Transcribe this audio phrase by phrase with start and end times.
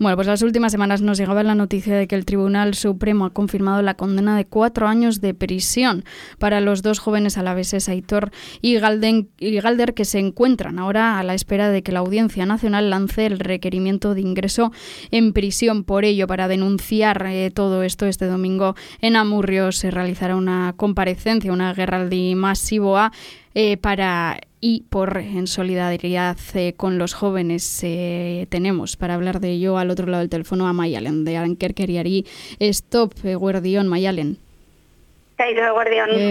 [0.00, 3.30] Bueno, pues las últimas semanas nos llegaba la noticia de que el Tribunal Supremo ha
[3.30, 6.04] confirmado la condena de cuatro años de prisión
[6.38, 8.30] para los dos jóvenes alaveses, Aitor
[8.60, 12.46] y, Galden, y Galder, que se encuentran ahora a la espera de que la Audiencia
[12.46, 14.70] Nacional lance el requerimiento de ingreso
[15.10, 15.82] en prisión.
[15.82, 21.52] Por ello, para denunciar eh, todo esto, este domingo en Amurrio se realizará una comparecencia,
[21.52, 23.10] una guerra masiva
[23.54, 29.50] eh, para y por en solidaridad eh, con los jóvenes eh, tenemos para hablar de
[29.50, 32.26] ello al otro lado del teléfono a Mayalen de Ankerkeriari
[32.58, 34.38] Stop eh, Guardión Mayalen.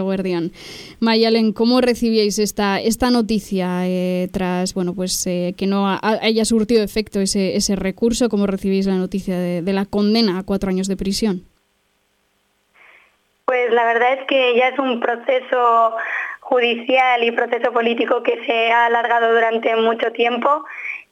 [0.00, 0.52] Guardión.
[1.00, 3.82] Mayalen, ¿cómo recibíais esta, esta noticia
[4.30, 8.28] tras bueno pues que no haya surtido efecto ese, ese recurso?
[8.28, 11.42] ¿Cómo recibís la noticia de la condena a cuatro años de prisión?
[13.44, 15.96] Pues la verdad es que ya es un proceso
[16.42, 20.64] judicial y proceso político que se ha alargado durante mucho tiempo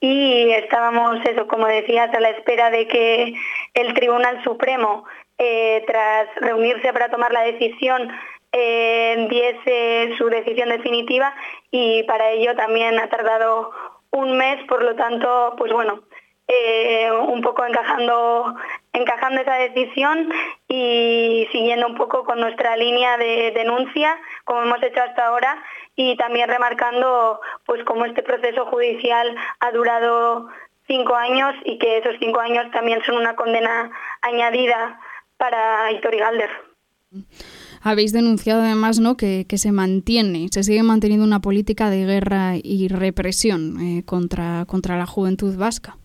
[0.00, 3.34] y estábamos, eso, como decías, a la espera de que
[3.74, 5.04] el Tribunal Supremo,
[5.36, 8.10] eh, tras reunirse para tomar la decisión,
[8.52, 11.34] eh, diese su decisión definitiva
[11.70, 13.70] y para ello también ha tardado
[14.10, 16.02] un mes, por lo tanto, pues bueno,
[16.48, 18.56] eh, un poco encajando,
[18.94, 20.32] encajando esa decisión
[20.66, 25.62] y siguiendo un poco con nuestra línea de denuncia, como hemos hecho hasta ahora,
[25.94, 30.48] y también remarcando pues cómo este proceso judicial ha durado
[30.86, 33.90] cinco años y que esos cinco años también son una condena
[34.22, 34.98] añadida
[35.36, 36.50] para Hitor Galder.
[37.82, 39.16] Habéis denunciado además ¿no?
[39.16, 44.96] que, se mantiene, se sigue manteniendo una política de guerra y represión eh, contra, contra
[44.96, 45.98] la juventud vasca.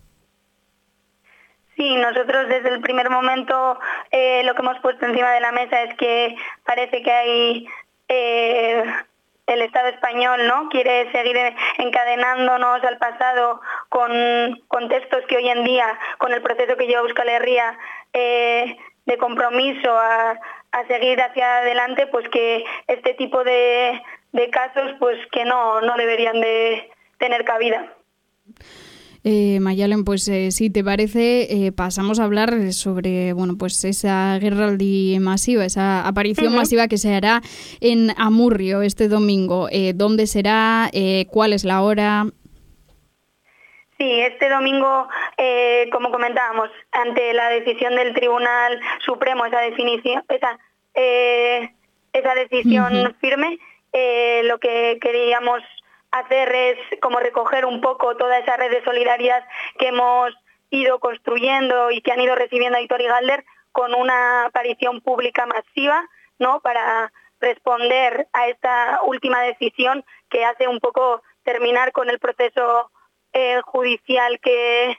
[1.76, 3.78] Sí, nosotros desde el primer momento
[4.10, 7.68] eh, lo que hemos puesto encima de la mesa es que parece que hay
[8.08, 8.84] eh,
[9.46, 11.36] el Estado español no quiere seguir
[11.78, 14.10] encadenándonos al pasado con
[14.68, 17.76] contextos que hoy en día, con el proceso que lleva Euskal Herria
[18.12, 20.38] eh, de compromiso a,
[20.88, 24.02] seguir hacia adelante, pues que este tipo de,
[24.32, 27.92] de casos pues que no, no deberían de tener cabida.
[29.26, 34.38] Eh, Mayalen, pues eh, si te parece, eh, pasamos a hablar sobre bueno, pues esa
[34.38, 34.76] guerra
[35.18, 37.40] masiva, esa aparición masiva que se hará
[37.80, 39.68] en Amurrio este domingo.
[39.70, 40.90] Eh, ¿Dónde será?
[41.30, 42.24] ¿Cuál es la hora?
[43.96, 45.08] Sí, este domingo,
[45.90, 50.58] como comentábamos, ante la decisión del Tribunal Supremo, esa definición, esa,
[52.12, 53.58] esa decisión firme,
[54.42, 55.62] lo que queríamos
[56.18, 59.44] hacer es como recoger un poco toda esa red de solidaridad
[59.78, 60.32] que hemos
[60.70, 66.08] ido construyendo y que han ido recibiendo Aitor y Galder con una aparición pública masiva,
[66.38, 66.60] ¿no?
[66.60, 72.90] Para responder a esta última decisión que hace un poco terminar con el proceso
[73.32, 74.98] eh, judicial que,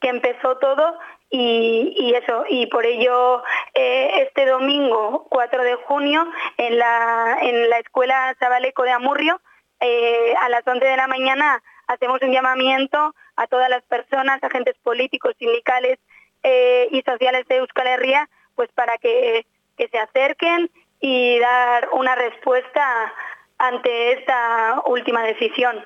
[0.00, 0.98] que empezó todo
[1.34, 3.42] y, eso, y por ello
[3.74, 6.26] eh, este domingo 4 de junio
[6.58, 9.40] en la, en la Escuela Zabaleco de Amurrio
[9.82, 14.76] eh, a las 11 de la mañana hacemos un llamamiento a todas las personas, agentes
[14.82, 15.98] políticos, sindicales
[16.42, 20.70] eh, y sociales de Euskal Herria, pues para que, se acerquen
[21.00, 23.12] y dar una respuesta
[23.58, 25.84] ante esta última decisión.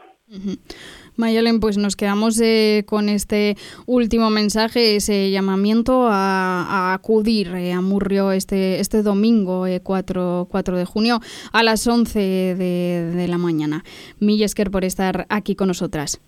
[1.16, 3.56] Mayalen, pues nos quedamos eh, con este
[3.87, 10.84] último mensaje, ese llamamiento a, acudir eh, a Murrio este, este domingo 4, eh, de
[10.84, 11.21] junio
[11.53, 13.84] a las 11 de, la mañana.
[14.21, 16.21] Millesker por estar aquí con nosotras.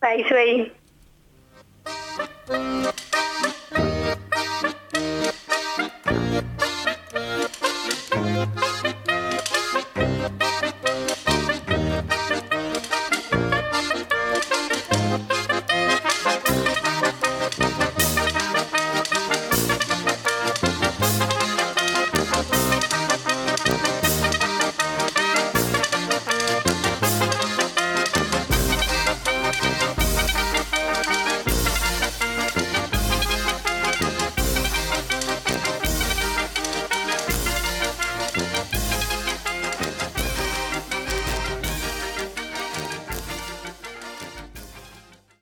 [0.00, 0.24] Bye,